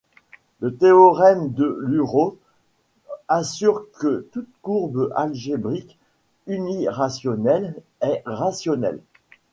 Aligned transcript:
Le 0.61 0.73
théorème 0.75 1.51
de 1.53 1.77
Lüroth 1.83 2.35
assure 3.27 3.85
que 3.99 4.27
toute 4.31 4.49
courbe 4.63 5.13
algébrique 5.15 5.99
unirationnelle 6.47 7.75
est 8.01 8.23
rationnelle. 8.25 9.03